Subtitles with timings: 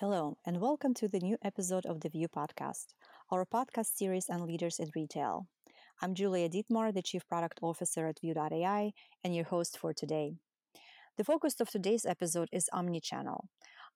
[0.00, 2.94] Hello, and welcome to the new episode of the Vue podcast,
[3.32, 5.48] our podcast series on leaders in retail.
[6.00, 8.92] I'm Julia Dietmar, the Chief Product Officer at Vue.ai,
[9.24, 10.34] and your host for today.
[11.16, 13.46] The focus of today's episode is omnichannel.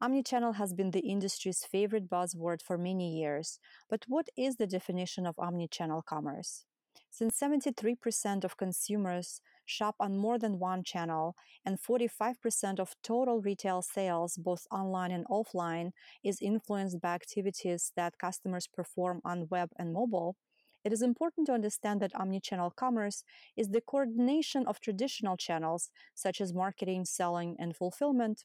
[0.02, 5.24] Omnichannel has been the industry's favorite buzzword for many years, but what is the definition
[5.24, 6.64] of omnichannel commerce?
[7.10, 13.82] Since 73% of consumers shop on more than one channel and 45% of total retail
[13.82, 15.92] sales, both online and offline,
[16.24, 20.36] is influenced by activities that customers perform on web and mobile,
[20.84, 23.22] it is important to understand that omnichannel commerce
[23.56, 28.44] is the coordination of traditional channels such as marketing, selling, and fulfillment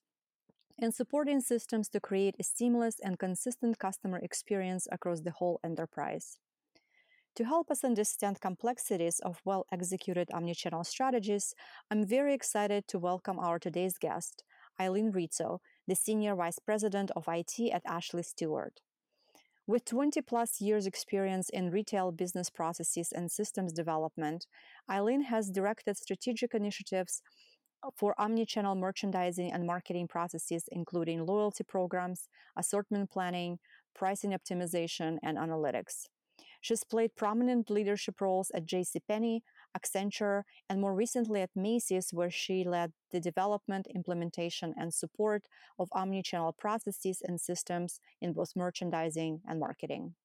[0.79, 6.37] and supporting systems to create a seamless and consistent customer experience across the whole enterprise.
[7.37, 11.53] To help us understand complexities of well executed omnichannel strategies,
[11.91, 14.43] I'm very excited to welcome our today's guest,
[14.81, 18.81] Eileen Rizzo, the Senior Vice President of IT at Ashley Stewart.
[19.67, 24.47] With 20 plus years experience in retail business processes and systems development,
[24.89, 27.21] Eileen has directed strategic initiatives
[27.95, 33.59] for omnichannel merchandising and marketing processes, including loyalty programs, assortment planning,
[33.93, 36.07] pricing optimization, and analytics.
[36.67, 39.39] She's played prominent leadership roles at JCPenney,
[39.73, 45.43] Accenture, and more recently at Macy's, where she led the development, implementation, and support
[45.79, 50.15] of omnichannel processes and systems in both merchandising and marketing.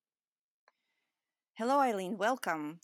[1.55, 2.19] Hello, Eileen.
[2.19, 2.81] Welcome.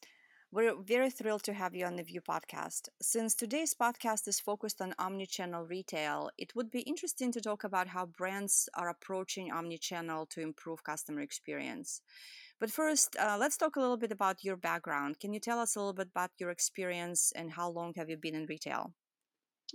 [0.52, 2.88] We're very thrilled to have you on the Vue podcast.
[3.02, 7.88] Since today's podcast is focused on omnichannel retail, it would be interesting to talk about
[7.88, 12.02] how brands are approaching omnichannel to improve customer experience.
[12.60, 15.20] But first, uh, let's talk a little bit about your background.
[15.20, 18.16] Can you tell us a little bit about your experience and how long have you
[18.16, 18.94] been in retail?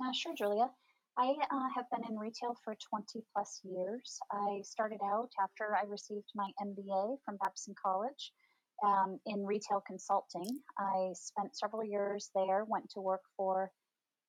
[0.03, 0.69] Uh, sure, Julia.
[1.17, 4.19] I uh, have been in retail for 20 plus years.
[4.31, 8.33] I started out after I received my MBA from Babson College
[8.83, 10.59] um, in retail consulting.
[10.77, 13.71] I spent several years there, went to work for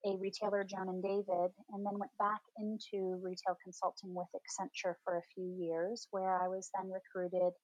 [0.06, 5.16] a retailer, Joan and David, and then went back into retail consulting with Accenture for
[5.16, 7.54] a few years, where I was then recruited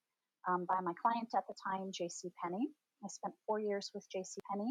[0.48, 2.30] um, by my client at the time, J.C.
[2.42, 2.68] Penney.
[3.04, 4.40] I spent four years with J.C.
[4.50, 4.70] Penney,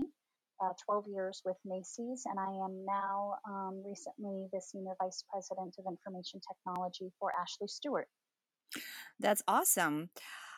[0.63, 5.75] uh, 12 years with Macy's, and I am now um, recently the Senior Vice President
[5.79, 8.07] of Information Technology for Ashley Stewart.
[9.19, 10.09] That's awesome.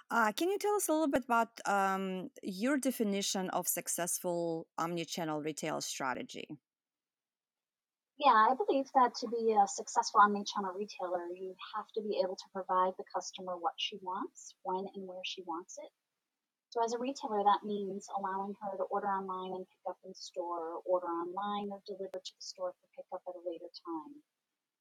[0.09, 5.43] Uh, can you tell us a little bit about um, your definition of successful omnichannel
[5.43, 6.47] retail strategy?
[8.21, 12.37] Yeah, I believe that to be a successful omnichannel retailer, you have to be able
[12.37, 15.89] to provide the customer what she wants, when and where she wants it.
[16.69, 20.13] So, as a retailer, that means allowing her to order online and pick up in
[20.13, 24.13] store, or order online or deliver to the store for pickup at a later time.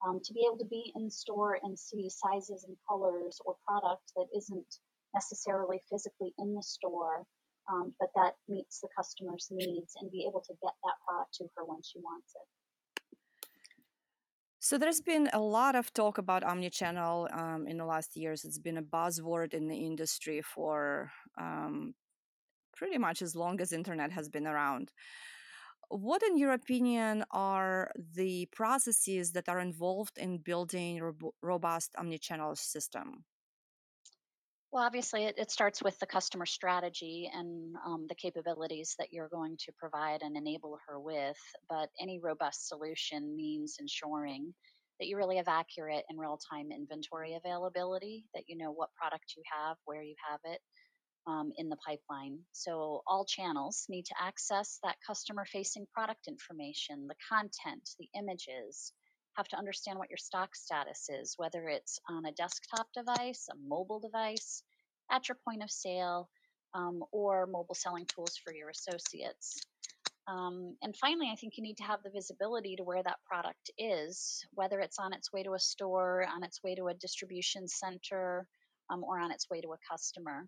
[0.05, 4.05] Um, to be able to be in store and see sizes and colors or product
[4.21, 4.69] that isn't
[5.17, 7.25] necessarily physically in the store,
[7.73, 11.49] um, but that meets the customer's needs and be able to get that product to
[11.57, 12.60] her when she wants it.
[14.63, 18.45] So there's been a lot of talk about omnichannel um, in the last years.
[18.45, 21.11] It's been a buzzword in the industry for
[21.41, 21.95] um,
[22.77, 24.93] pretty much as long as internet has been around.
[25.89, 31.01] What, in your opinion, are the processes that are involved in building
[31.41, 33.25] robust omnichannel system?
[34.73, 39.29] Well, obviously, it, it starts with the customer strategy and um, the capabilities that you're
[39.29, 41.39] going to provide and enable her with.
[41.69, 44.55] But any robust solution means ensuring
[45.01, 49.35] that you really have accurate and real time inventory availability, that you know what product
[49.37, 50.61] you have, where you have it
[51.27, 52.39] um, in the pipeline.
[52.53, 58.93] So, all channels need to access that customer facing product information, the content, the images,
[59.41, 63.57] have to understand what your stock status is, whether it's on a desktop device, a
[63.67, 64.63] mobile device,
[65.11, 66.29] at your point of sale,
[66.75, 69.63] um, or mobile selling tools for your associates.
[70.29, 73.71] Um, and finally, I think you need to have the visibility to where that product
[73.79, 77.67] is, whether it's on its way to a store, on its way to a distribution
[77.67, 78.47] center,
[78.91, 80.47] um, or on its way to a customer.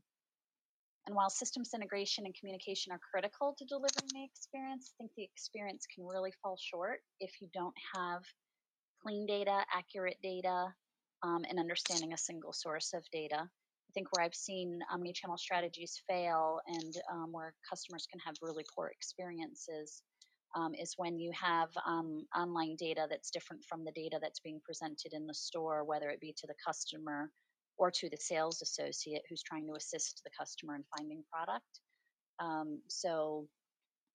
[1.07, 5.25] And while systems integration and communication are critical to delivering the experience, I think the
[5.25, 8.23] experience can really fall short if you don't have
[9.03, 10.73] clean data, accurate data,
[11.23, 13.39] um, and understanding a single source of data.
[13.39, 18.65] I think where I've seen omni-channel strategies fail and um, where customers can have really
[18.75, 20.03] poor experiences
[20.57, 24.61] um, is when you have um, online data that's different from the data that's being
[24.65, 27.31] presented in the store, whether it be to the customer
[27.79, 31.81] or to the sales associate who's trying to assist the customer in finding product.
[32.39, 33.47] Um, so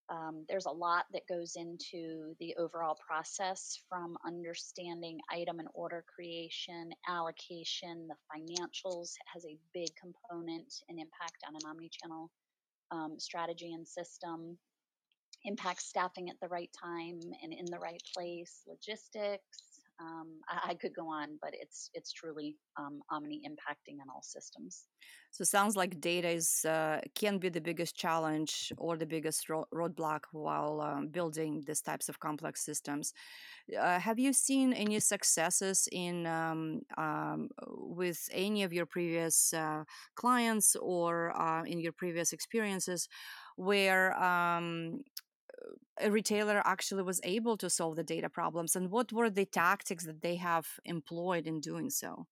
[0.10, 6.04] Um, there's a lot that goes into the overall process from understanding item and order
[6.14, 12.32] creation, allocation, the financials has a big component and impact on an omni-channel
[12.92, 14.58] um, strategy and system.
[15.44, 19.67] Impact staffing at the right time and in the right place, logistics,
[20.00, 24.22] um, I, I, could go on, but it's it's truly um, Omni impacting on all
[24.22, 24.86] systems.
[25.32, 29.68] So sounds like data is uh, can be the biggest challenge or the biggest ro-
[29.74, 33.14] roadblock while um, building these types of complex systems.
[33.80, 39.84] Uh, have you seen any successes in um, um with any of your previous uh,
[40.16, 43.10] clients or uh, in your previous experiences
[43.56, 45.02] where um,
[46.00, 50.06] a retailer actually was able to solve the data problems and what were the tactics
[50.06, 52.28] that they have employed in doing so?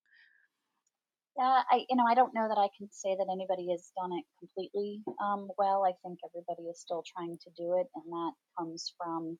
[1.38, 4.12] Yeah i you know i don't know that i can say that anybody has done
[4.18, 5.84] it completely um, well.
[5.84, 9.38] I think everybody is still trying to do it and that comes from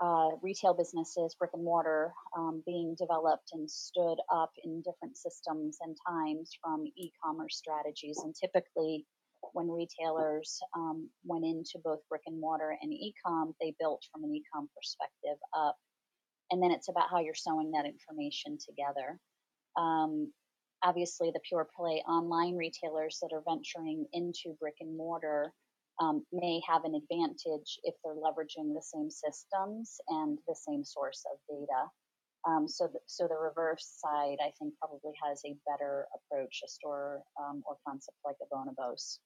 [0.00, 5.78] uh, retail businesses brick and mortar um, being developed and stood up in different systems
[5.80, 9.04] and times from e-commerce strategies and typically
[9.52, 14.34] when retailers um, went into both brick and mortar and e-com, they built from an
[14.34, 15.76] e-com perspective up.
[16.50, 19.18] And then it's about how you're sewing that information together.
[19.76, 20.32] Um,
[20.82, 25.52] obviously, the pure play online retailers that are venturing into brick and mortar
[26.00, 31.24] um, may have an advantage if they're leveraging the same systems and the same source
[31.32, 31.90] of data.
[32.46, 36.68] Um, so, the, so the reverse side, I think, probably has a better approach, a
[36.68, 39.18] store um, or concept like a Bonobos.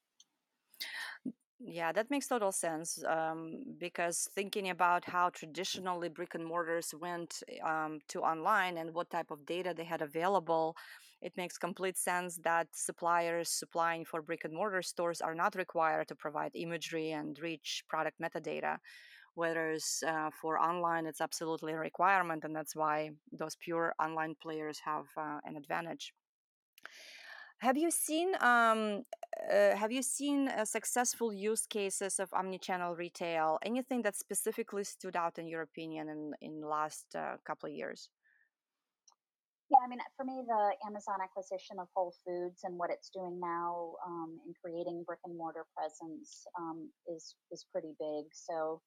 [1.64, 3.03] Yeah, that makes total sense.
[3.05, 9.11] Um, because thinking about how traditionally brick and mortars went um, to online and what
[9.11, 10.75] type of data they had available,
[11.20, 16.09] it makes complete sense that suppliers supplying for brick and mortar stores are not required
[16.09, 18.79] to provide imagery and rich product metadata.
[19.35, 24.81] Whereas uh, for online, it's absolutely a requirement, and that's why those pure online players
[24.85, 26.15] have uh, an advantage.
[27.62, 29.05] Have you seen um,
[29.49, 33.59] uh, have you seen uh, successful use cases of omnichannel retail?
[33.64, 37.75] Anything that specifically stood out in your opinion in in the last uh, couple of
[37.76, 38.11] years?
[39.70, 43.38] Yeah, I mean, for me, the Amazon acquisition of Whole Foods and what it's doing
[43.38, 48.25] now um, in creating brick and mortar presence um, is is pretty big.
[48.35, 48.82] So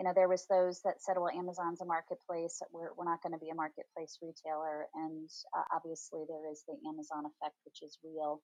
[0.00, 2.64] you know, there was those that said, well, Amazon's a marketplace.
[2.72, 4.88] We're, we're not going to be a marketplace retailer.
[4.96, 8.40] And uh, obviously there is the Amazon effect, which is real.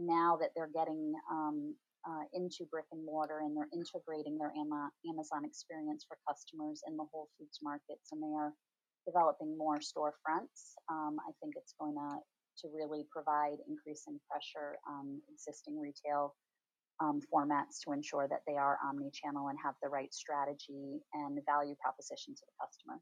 [0.00, 1.76] And now that they're getting um,
[2.08, 7.04] uh, into brick and mortar and they're integrating their Amazon experience for customers in the
[7.12, 8.56] Whole Foods markets and they are
[9.04, 12.24] developing more storefronts, um, I think it's going to,
[12.64, 16.32] to really provide increasing pressure on existing retail
[17.00, 21.74] um, formats to ensure that they are omni-channel and have the right strategy and value
[21.80, 23.00] proposition to the customer.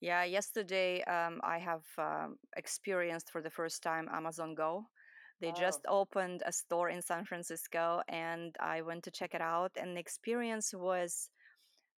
[0.00, 4.86] Yeah, yesterday um, I have um, experienced for the first time Amazon Go.
[5.40, 5.60] They oh.
[5.60, 9.96] just opened a store in San Francisco and I went to check it out, and
[9.96, 11.30] the experience was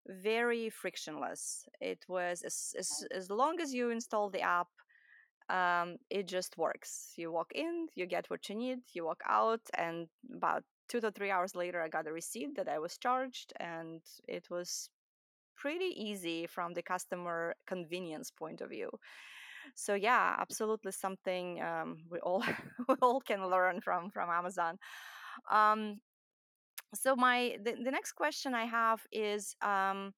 [0.08, 1.66] very frictionless.
[1.82, 4.68] It was as, as, as long as you install the app,
[5.50, 7.14] um, it just works.
[7.18, 11.12] You walk in, you get what you need, you walk out, and about two to
[11.12, 14.90] three hours later, I got a receipt that I was charged, and it was
[15.56, 18.90] pretty easy from the customer convenience point of view.
[19.76, 22.44] So yeah, absolutely something um, we all
[22.88, 24.78] we all can learn from from Amazon.
[25.52, 26.00] Um,
[26.94, 29.56] so my the, the next question I have is.
[29.62, 30.14] Um,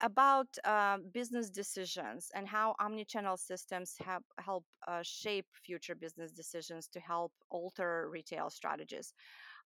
[0.00, 6.88] about uh, business decisions and how omnichannel systems have help uh, shape future business decisions
[6.88, 9.14] to help alter retail strategies.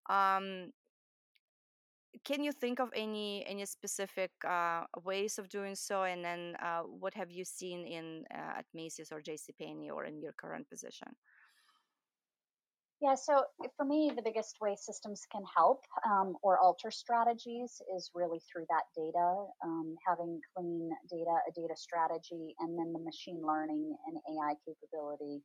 [0.08, 0.72] Um,
[2.24, 6.02] can you think of any any specific uh, ways of doing so?
[6.02, 9.52] And then, uh, what have you seen in uh, at Macy's or J.C.
[9.60, 11.08] Penney or in your current position?
[13.00, 13.44] Yeah, so
[13.76, 18.66] for me, the biggest way systems can help um, or alter strategies is really through
[18.70, 24.16] that data, um, having clean data, a data strategy, and then the machine learning and
[24.34, 25.42] AI capability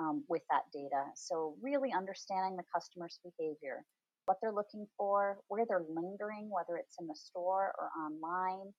[0.00, 1.04] um, with that data.
[1.14, 3.84] So, really understanding the customer's behavior,
[4.26, 8.72] what they're looking for, where they're lingering, whether it's in the store or online,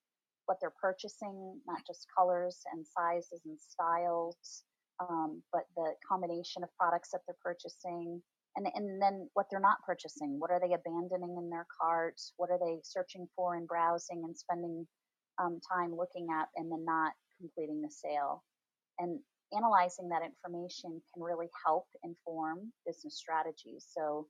[0.46, 4.64] what they're purchasing, not just colors and sizes and styles,
[5.00, 8.22] um, but the combination of products that they're purchasing.
[8.56, 10.40] And, and then what they're not purchasing.
[10.40, 12.32] What are they abandoning in their carts?
[12.36, 14.86] What are they searching for and browsing and spending
[15.40, 18.42] um, time looking at and then not completing the sale?
[18.98, 19.20] And
[19.56, 23.86] analyzing that information can really help inform business strategies.
[23.88, 24.28] So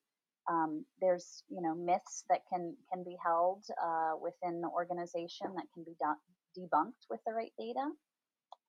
[0.50, 5.69] Um, there's you know myths that can can be held uh, within the organization that
[5.75, 5.95] can be
[6.59, 7.87] debunked with the right data.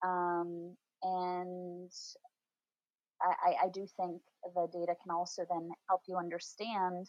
[0.04, 1.92] Um, and
[3.22, 4.22] I, I, do think
[4.56, 7.08] the data can also then help you understand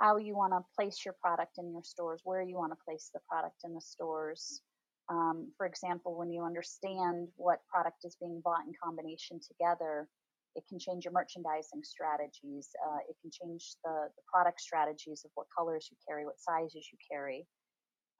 [0.00, 3.10] how you want to place your product in your stores, where you want to place
[3.12, 4.62] the product in the stores.
[5.10, 10.08] Um, for example, when you understand what product is being bought in combination together,
[10.54, 12.70] it can change your merchandising strategies.
[12.86, 16.88] Uh, it can change the, the product strategies of what colors you carry, what sizes
[16.90, 17.46] you carry.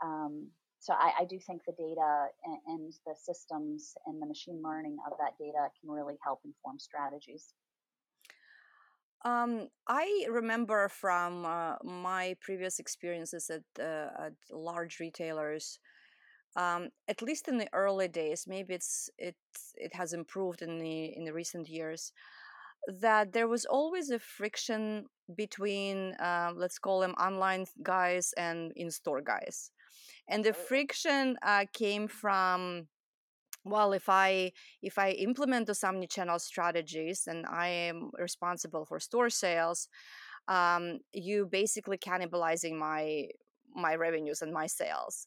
[0.02, 0.48] Um,
[0.80, 4.98] so I, I, do think the data and, and, the systems and the machine learning
[5.06, 7.54] of that data can really help inform strategies.
[9.24, 15.78] Um, I remember from uh, my previous experiences at, uh, at large retailers,
[16.56, 19.36] um, at least in the early days, maybe it's it
[19.76, 22.12] it has improved in the in the recent years,
[23.00, 28.90] that there was always a friction between uh, let's call them online guys and in
[28.90, 29.70] store guys.
[30.28, 32.88] And the friction uh, came from
[33.64, 39.30] well if i if i implement those omni-channel strategies and i am responsible for store
[39.30, 39.88] sales
[40.48, 43.26] um, you basically cannibalizing my
[43.74, 45.26] my revenues and my sales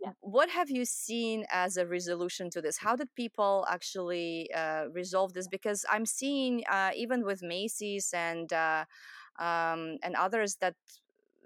[0.00, 0.12] yeah.
[0.20, 5.32] what have you seen as a resolution to this how did people actually uh, resolve
[5.32, 8.84] this because i'm seeing uh, even with macy's and uh,
[9.38, 10.74] um, and others that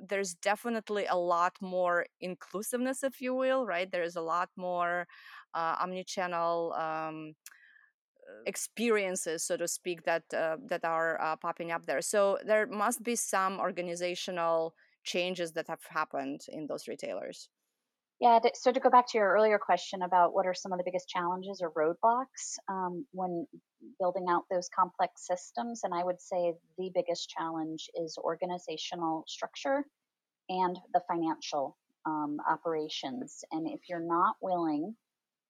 [0.09, 3.91] there's definitely a lot more inclusiveness, if you will, right?
[3.91, 5.07] There's a lot more
[5.55, 7.35] uh, omni-channel um,
[8.47, 12.03] experiences, so to speak, that uh, that are uh, popping up there.
[12.03, 17.49] So there must be some organizational changes that have happened in those retailers.
[18.23, 20.85] Yeah, so to go back to your earlier question about what are some of the
[20.85, 23.49] biggest challenges or roadblocks um, when
[23.99, 29.85] building out those complex systems, and I would say the biggest challenge is organizational structure
[30.49, 31.77] and the financial
[32.07, 33.43] um, operations.
[33.51, 34.95] And if you're not willing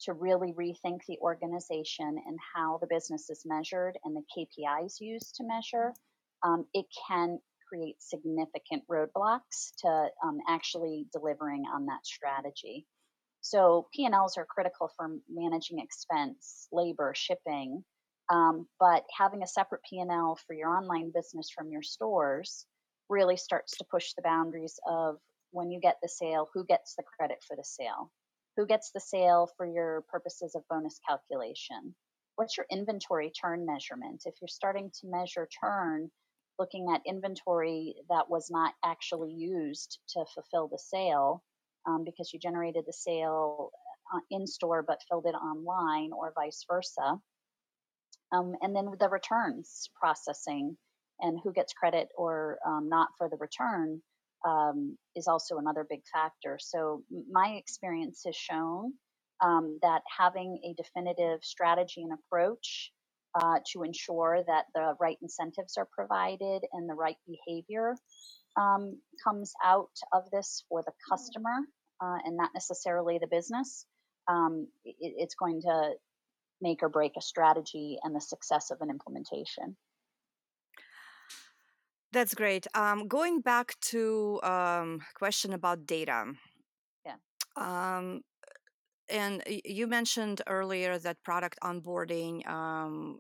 [0.05, 5.35] to really rethink the organization and how the business is measured and the KPIs used
[5.35, 5.93] to measure,
[6.43, 7.39] um, it can
[7.73, 12.87] create significant roadblocks to um, actually delivering on that strategy.
[13.41, 17.83] So P&Ls are critical for managing expense, labor, shipping,
[18.31, 22.67] um, but having a separate P&L for your online business from your stores
[23.09, 25.17] really starts to push the boundaries of
[25.51, 28.11] when you get the sale, who gets the credit for the sale?
[28.57, 31.95] Who gets the sale for your purposes of bonus calculation?
[32.37, 34.23] What's your inventory turn measurement?
[34.25, 36.11] If you're starting to measure turn,
[36.59, 41.43] looking at inventory that was not actually used to fulfill the sale
[41.87, 43.71] um, because you generated the sale
[44.15, 47.19] uh, in store but filled it online or vice versa.
[48.33, 50.77] Um, and then the returns processing
[51.21, 54.01] and who gets credit or um, not for the return
[54.47, 56.59] um, is also another big factor.
[56.61, 58.95] So, my experience has shown
[59.43, 62.93] um, that having a definitive strategy and approach
[63.35, 67.95] uh, to ensure that the right incentives are provided and the right behavior
[68.57, 71.55] um, comes out of this for the customer
[72.03, 73.87] uh, and not necessarily the business,
[74.29, 75.93] um, it, it's going to
[76.61, 79.77] make or break a strategy and the success of an implementation.
[82.13, 82.67] That's great.
[82.75, 86.33] Um, going back to um, question about data.
[87.07, 87.17] Yeah.
[87.57, 88.21] Um,
[89.13, 93.19] and you mentioned earlier that product onboarding um,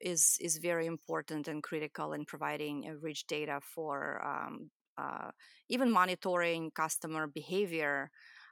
[0.00, 5.30] is is very important and critical in providing rich data for um, uh,
[5.68, 8.10] even monitoring customer behavior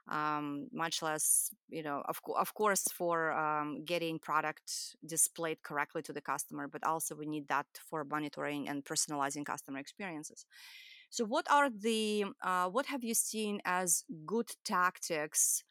[0.09, 6.13] um, much less you know of, of course for um, getting product displayed correctly to
[6.13, 10.45] the customer but also we need that for monitoring and personalizing customer experiences.
[11.09, 15.63] So what are the uh, what have you seen as good tactics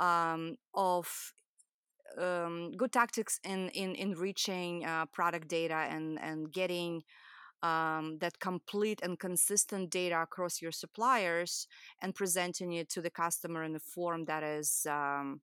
[0.00, 1.32] um, of
[2.18, 7.02] um, good tactics in in in reaching uh, product data and and getting
[7.62, 11.66] um, that complete and consistent data across your suppliers
[12.02, 15.40] and presenting it to the customer in a form that is um,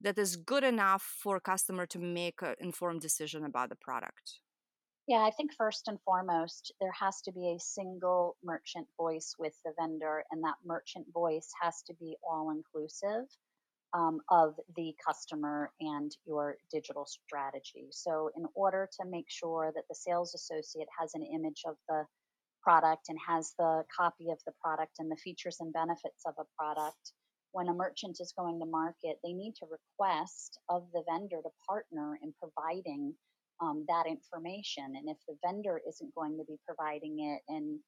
[0.00, 4.40] that is good enough for a customer to make an informed decision about the product.
[5.08, 9.54] Yeah i think first and foremost there has to be a single merchant voice with
[9.64, 13.26] the vendor and that merchant voice has to be all inclusive
[13.94, 17.88] um, of the customer and your digital strategy.
[17.90, 22.04] So, in order to make sure that the sales associate has an image of the
[22.62, 26.44] product and has the copy of the product and the features and benefits of a
[26.56, 27.12] product,
[27.52, 31.50] when a merchant is going to market, they need to request of the vendor to
[31.68, 33.14] partner in providing
[33.60, 34.94] um, that information.
[34.96, 37.78] And if the vendor isn't going to be providing it and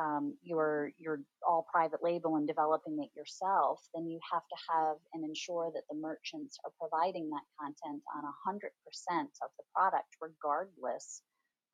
[0.00, 4.96] um, you're you're all private label and developing it yourself, then you have to have
[5.12, 8.62] and ensure that the merchants are providing that content on 100%
[9.42, 11.22] of the product, regardless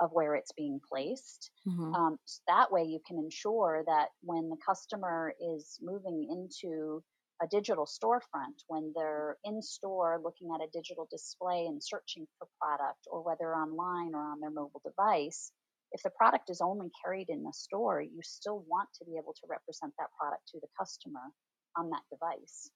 [0.01, 1.51] of where it's being placed.
[1.67, 1.95] Mm-hmm.
[1.95, 7.03] Um, so that way, you can ensure that when the customer is moving into
[7.43, 12.49] a digital storefront, when they're in store looking at a digital display and searching for
[12.61, 15.53] product, or whether online or on their mobile device,
[15.93, 19.33] if the product is only carried in the store, you still want to be able
[19.35, 21.33] to represent that product to the customer
[21.77, 22.71] on that device.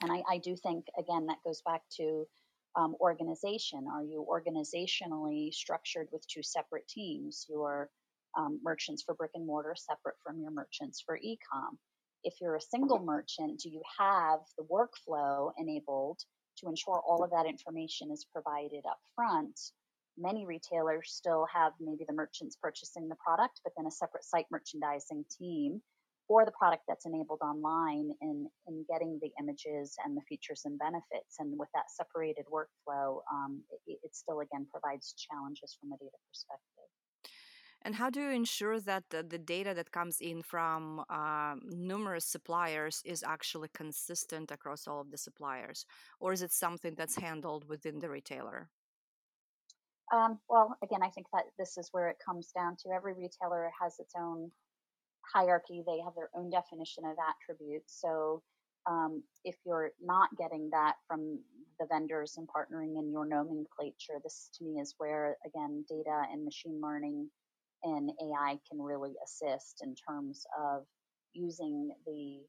[0.00, 2.26] And I, I do think, again, that goes back to
[2.76, 3.86] um, organization.
[3.92, 7.46] Are you organizationally structured with two separate teams?
[7.48, 7.90] Your
[8.38, 11.78] um, merchants for brick and mortar separate from your merchants for e-com.
[12.24, 16.20] If you're a single merchant, do you have the workflow enabled
[16.58, 19.58] to ensure all of that information is provided up front
[20.18, 24.46] many retailers still have maybe the merchants purchasing the product, but then a separate site
[24.50, 25.80] merchandising team
[26.28, 30.78] for the product that's enabled online in, in getting the images and the features and
[30.78, 31.36] benefits.
[31.38, 36.16] And with that separated workflow, um, it, it, still again provides challenges from a data
[36.28, 36.84] perspective.
[37.82, 43.00] And how do you ensure that the, data that comes in from uh, numerous suppliers
[43.06, 45.86] is actually consistent across all of the suppliers?
[46.20, 48.68] Or is it something that's handled within the retailer?
[50.12, 53.70] Um, well, again, I think that this is where it comes down to every retailer
[53.80, 54.50] has its own
[55.32, 55.82] hierarchy.
[55.86, 58.00] They have their own definition of attributes.
[58.00, 58.42] So
[58.86, 61.40] um, if you're not getting that from
[61.80, 66.44] the vendors and partnering in your nomenclature, this to me is where, again, data and
[66.44, 67.30] machine learning
[67.84, 70.84] and AI can really assist in terms of
[71.34, 72.40] using the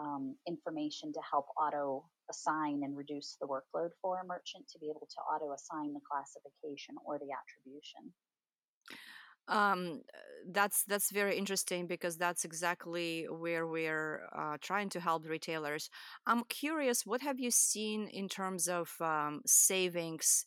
[0.00, 4.86] um, information to help auto assign and reduce the workload for a merchant to be
[4.86, 8.12] able to auto assign the classification or the attribution
[9.48, 10.02] um,
[10.50, 15.90] that's that's very interesting because that's exactly where we're uh, trying to help retailers.
[16.26, 20.44] I'm curious, what have you seen in terms of um, savings?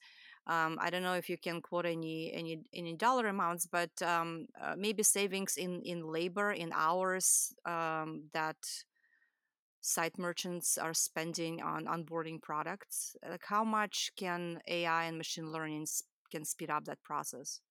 [0.48, 4.48] Um, I don't know if you can quote any any any dollar amounts, but um,
[4.62, 8.58] uh, maybe savings in in labor in hours um, that
[9.88, 15.88] site merchants are spending on onboarding products like how much can ai and machine learning
[16.30, 17.62] can speed up that process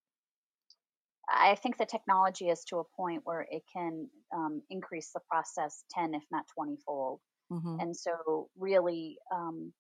[1.28, 5.84] i think the technology is to a point where it can um, increase the process
[5.90, 7.20] 10 if not 20 fold
[7.52, 7.80] mm-hmm.
[7.80, 9.70] and so really um,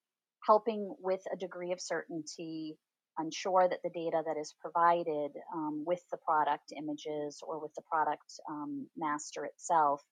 [0.46, 2.76] helping with a degree of certainty
[3.18, 7.82] ensure that the data that is provided um, with the product images or with the
[7.90, 10.02] product um, master itself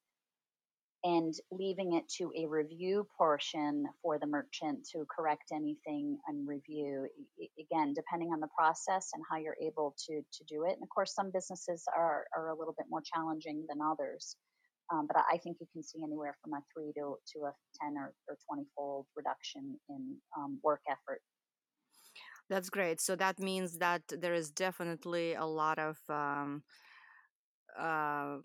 [1.05, 7.07] and leaving it to a review portion for the merchant to correct anything and review
[7.61, 10.89] again depending on the process and how you're able to to do it and of
[10.89, 14.37] course some businesses are are a little bit more challenging than others
[14.93, 17.95] um, but I think you can see anywhere from a three to, to a 10
[17.97, 21.23] or, or 20 fold reduction in um, work effort.
[22.51, 23.01] That's great.
[23.01, 26.63] So that means that there is definitely a lot of um,
[27.79, 28.39] uh,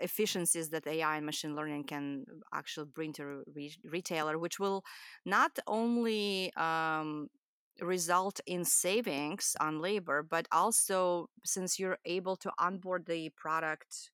[0.00, 4.84] efficiencies that AI and machine learning can actually bring to a re- retailer, which will
[5.24, 7.28] not only um,
[7.80, 14.10] result in savings on labor, but also since you're able to onboard the product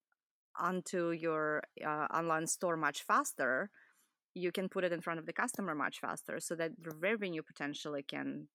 [0.58, 3.70] onto your uh, online store much faster,
[4.34, 7.42] you can put it in front of the customer much faster so that the revenue
[7.42, 8.48] potentially can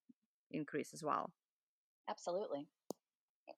[0.52, 1.32] increase as well.
[2.10, 2.68] Absolutely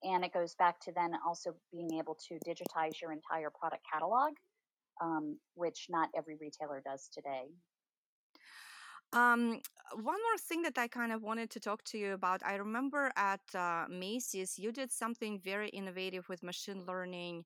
[0.03, 4.31] and it goes back to then also being able to digitize your entire product catalog,
[5.01, 7.45] um, which not every retailer does today.
[9.11, 9.61] Um,
[9.95, 12.41] one more thing that I kind of wanted to talk to you about.
[12.45, 17.45] I remember at uh, Macy's, you did something very innovative with machine learning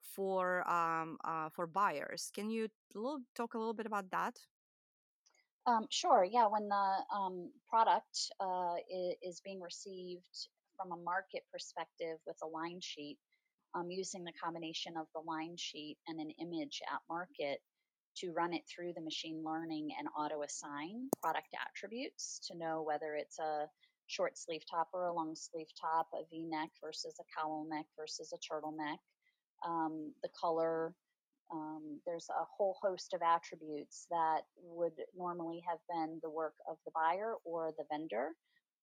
[0.00, 2.30] for um, uh, for buyers.
[2.34, 4.36] Can you little, talk a little bit about that?
[5.66, 6.26] Um, sure.
[6.30, 6.46] Yeah.
[6.46, 10.48] When the um, product uh, is, is, being received
[10.84, 13.16] from a market perspective with a line sheet,
[13.74, 17.60] um, using the combination of the line sheet and an image at market
[18.16, 23.16] to run it through the machine learning and auto assign product attributes to know whether
[23.16, 23.66] it's a
[24.06, 27.86] short sleeve top or a long sleeve top, a v neck versus a cowl neck
[27.98, 28.98] versus a turtleneck,
[29.66, 30.94] um, the color.
[31.52, 36.76] Um, there's a whole host of attributes that would normally have been the work of
[36.84, 38.30] the buyer or the vendor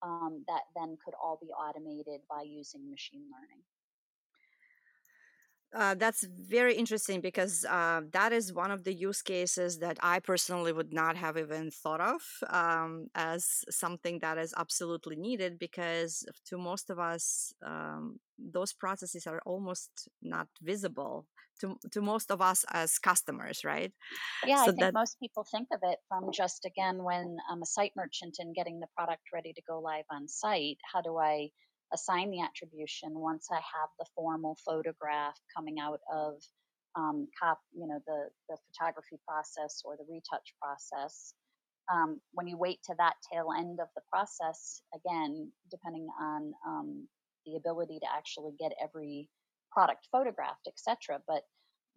[0.03, 3.63] um, that then could all be automated by using machine learning.
[5.73, 10.19] Uh, that's very interesting because uh, that is one of the use cases that I
[10.19, 16.25] personally would not have even thought of um, as something that is absolutely needed because
[16.47, 21.25] to most of us, um, those processes are almost not visible
[21.61, 23.91] to, to most of us as customers, right?
[24.45, 27.65] Yeah, I think that, most people think of it from just again when I'm a
[27.65, 30.77] site merchant and getting the product ready to go live on site.
[30.91, 31.49] How do I
[31.93, 36.35] assign the attribution once I have the formal photograph coming out of
[36.97, 41.33] um, cop, you know, the the photography process or the retouch process?
[41.91, 47.07] Um, when you wait to that tail end of the process, again, depending on um,
[47.45, 49.27] the ability to actually get every
[49.71, 51.19] product photographed, etc.
[51.27, 51.43] But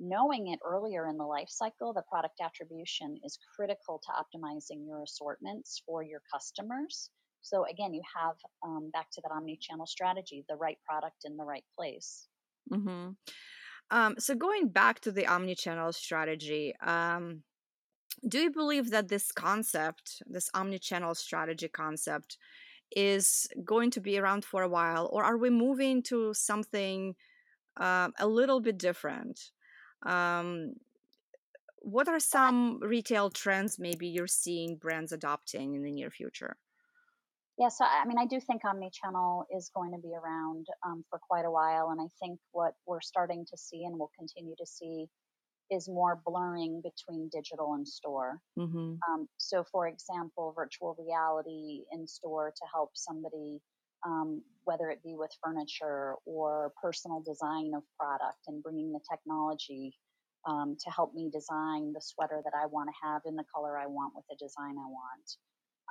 [0.00, 5.02] knowing it earlier in the life cycle, the product attribution is critical to optimizing your
[5.02, 7.10] assortments for your customers.
[7.42, 11.44] So again, you have um, back to that omni-channel strategy, the right product in the
[11.44, 12.28] right place.
[12.72, 13.10] hmm
[13.90, 17.42] um, so going back to the omni-channel strategy, um,
[18.26, 22.38] do you believe that this concept, this omni-channel strategy concept,
[22.96, 27.14] is going to be around for a while, or are we moving to something
[27.76, 29.40] um, a little bit different?
[30.04, 30.74] Um,
[31.78, 36.56] what are some retail trends maybe you're seeing brands adopting in the near future?
[37.58, 41.20] Yeah, so I mean, I do think omni-channel is going to be around um, for
[41.20, 44.66] quite a while, and I think what we're starting to see and will continue to
[44.66, 45.06] see
[45.70, 48.40] is more blurring between digital and store.
[48.56, 53.60] hmm Um, so, for example, virtual reality in store to help somebody,
[54.04, 59.94] um, whether it be with furniture or personal design of product, and bringing the technology
[60.46, 63.78] um, to help me design the sweater that I want to have in the color
[63.78, 65.36] I want with the design I want.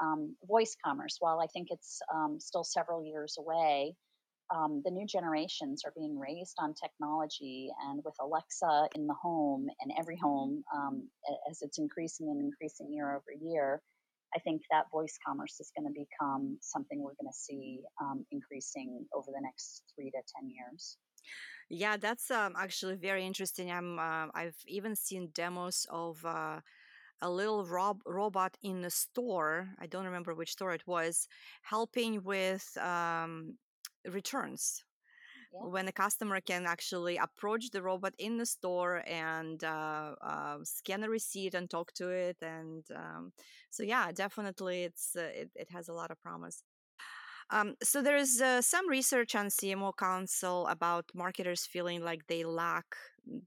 [0.01, 3.95] Um, voice commerce, while I think it's um, still several years away,
[4.53, 9.67] um, the new generations are being raised on technology and with Alexa in the home
[9.81, 11.07] and every home um,
[11.49, 13.81] as it's increasing and increasing year over year.
[14.35, 18.25] I think that voice commerce is going to become something we're going to see um,
[18.31, 20.97] increasing over the next three to 10 years.
[21.69, 23.71] Yeah, that's um, actually very interesting.
[23.71, 26.59] I'm uh, I've even seen demos of uh,
[27.21, 29.69] a little rob- robot in the store.
[29.79, 31.27] I don't remember which store it was,
[31.61, 33.57] helping with um,
[34.05, 34.83] returns.
[35.53, 35.65] Yeah.
[35.67, 41.03] When a customer can actually approach the robot in the store and uh, uh, scan
[41.03, 43.33] a receipt and talk to it, and um,
[43.69, 46.63] so yeah, definitely, it's uh, it, it has a lot of promise.
[47.51, 52.43] Um, so there is uh, some research on CMO Council about marketers feeling like they
[52.43, 52.85] lack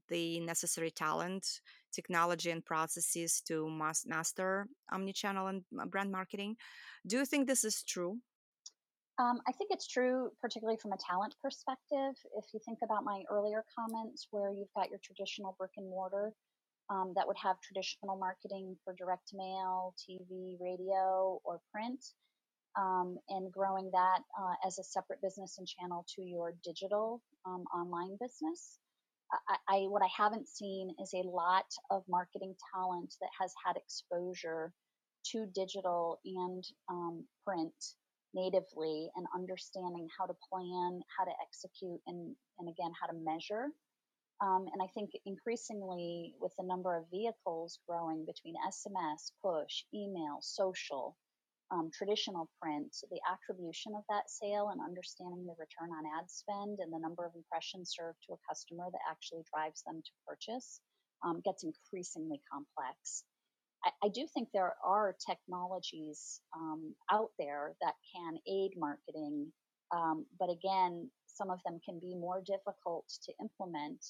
[0.09, 1.61] the necessary talent,
[1.93, 6.55] technology, and processes to mas- master omnichannel and uh, brand marketing.
[7.07, 8.19] Do you think this is true?
[9.19, 12.13] Um, I think it's true, particularly from a talent perspective.
[12.37, 16.33] If you think about my earlier comments, where you've got your traditional brick and mortar
[16.91, 22.05] um, that would have traditional marketing for direct mail, TV, radio, or print,
[22.77, 27.65] um, and growing that uh, as a separate business and channel to your digital um,
[27.73, 28.77] online business.
[29.49, 33.77] I, I, what I haven't seen is a lot of marketing talent that has had
[33.77, 34.71] exposure
[35.31, 37.73] to digital and um, print
[38.33, 43.67] natively and understanding how to plan, how to execute, and, and again, how to measure.
[44.41, 50.37] Um, and I think increasingly, with the number of vehicles growing between SMS, push, email,
[50.41, 51.17] social,
[51.71, 56.79] um, traditional print, the attribution of that sale and understanding the return on ad spend
[56.79, 60.79] and the number of impressions served to a customer that actually drives them to purchase
[61.23, 63.23] um, gets increasingly complex.
[63.85, 69.51] I, I, do think there are technologies um, out there that can aid marketing,
[69.95, 74.03] um, but again, some of them can be more difficult to implement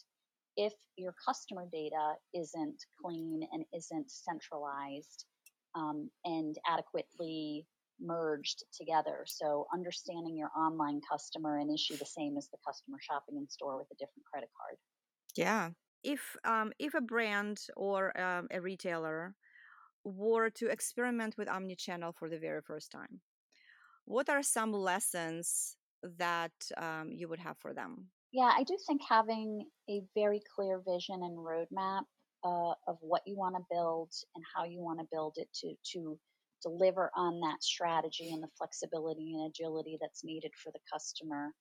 [0.56, 5.26] if your customer data isn't clean and isn't centralized
[5.76, 7.66] um, and adequately
[8.02, 9.24] merged together.
[9.26, 13.78] So understanding your online customer and issue the same as the customer shopping in store
[13.78, 14.78] with a different credit card.
[15.36, 15.70] Yeah.
[16.04, 19.36] If um, if a brand or um, a retailer
[20.08, 23.22] were to experiment with omnichannel for the very first time,
[24.06, 25.76] what are some lessons
[26.18, 28.08] that um, you would have for them?
[28.32, 32.04] Yeah, I do think having a very clear vision and roadmap
[32.44, 35.74] uh, of what you want to build and how you want to build it to
[35.94, 36.20] to
[36.64, 41.52] deliver on that strategy and the flexibility and agility that's needed for the customer.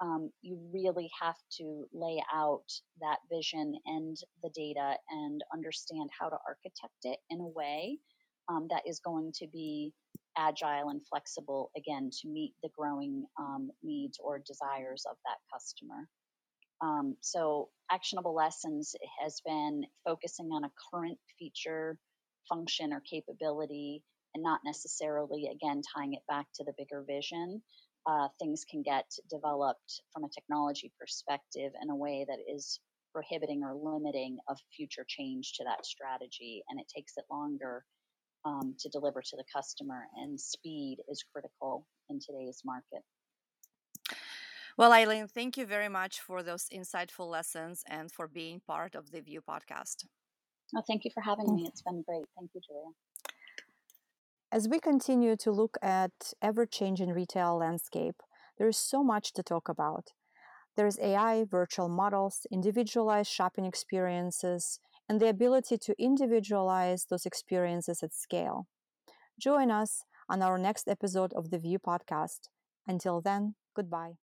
[0.00, 2.64] Um, you really have to lay out
[3.00, 7.98] that vision and the data and understand how to architect it in a way
[8.48, 9.92] um, that is going to be
[10.36, 16.08] agile and flexible again to meet the growing um, needs or desires of that customer.
[16.80, 21.98] Um, so, actionable lessons has been focusing on a current feature,
[22.48, 27.62] function, or capability, and not necessarily, again, tying it back to the bigger vision.
[28.08, 32.80] Uh, things can get developed from a technology perspective in a way that is
[33.12, 37.84] prohibiting or limiting of future change to that strategy, and it takes it longer
[38.46, 40.04] um, to deliver to the customer.
[40.16, 43.02] And speed is critical in today's market.
[44.78, 49.10] Well, Eileen, thank you very much for those insightful lessons and for being part of
[49.10, 50.06] the Vue podcast.
[50.74, 51.66] Oh, thank you for having me.
[51.66, 52.24] It's been great.
[52.38, 52.92] Thank you, Julia.
[54.52, 58.22] As we continue to look at ever changing retail landscape,
[58.58, 60.12] there is so much to talk about.
[60.76, 68.14] There's AI, virtual models, individualized shopping experiences, and the ability to individualize those experiences at
[68.14, 68.68] scale.
[69.40, 72.50] Join us on our next episode of the Vue podcast.
[72.86, 74.18] Until then, goodbye.